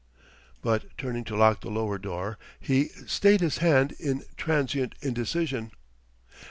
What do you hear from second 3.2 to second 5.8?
his hand in transient indecision.